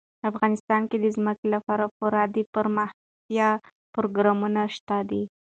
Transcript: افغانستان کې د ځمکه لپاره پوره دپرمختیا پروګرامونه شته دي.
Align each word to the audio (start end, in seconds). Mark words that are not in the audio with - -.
افغانستان 0.29 0.81
کې 0.89 0.97
د 0.99 1.05
ځمکه 1.15 1.45
لپاره 1.55 1.85
پوره 1.95 2.23
دپرمختیا 2.35 3.49
پروګرامونه 3.93 4.61
شته 4.75 4.97
دي. 5.09 5.23